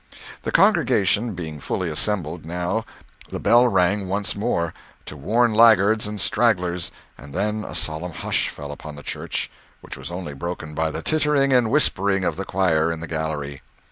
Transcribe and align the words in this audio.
The 0.41 0.51
congregation 0.51 1.35
being 1.35 1.59
fully 1.59 1.87
assembled, 1.91 2.43
now, 2.43 2.85
the 3.29 3.39
bell 3.39 3.67
rang 3.67 4.07
once 4.07 4.35
more, 4.35 4.73
to 5.05 5.15
warn 5.15 5.53
laggards 5.53 6.07
and 6.07 6.19
stragglers, 6.19 6.91
and 7.19 7.35
then 7.35 7.63
a 7.63 7.75
solemn 7.75 8.13
hush 8.13 8.49
fell 8.49 8.71
upon 8.71 8.95
the 8.95 9.03
church 9.03 9.51
which 9.81 9.97
was 9.97 10.09
only 10.09 10.33
broken 10.33 10.73
by 10.73 10.89
the 10.89 11.03
tittering 11.03 11.53
and 11.53 11.69
whispering 11.69 12.23
of 12.23 12.35
the 12.35 12.45
choir 12.45 12.91
in 12.91 12.99
the 12.99 13.05
gallery. 13.05 13.61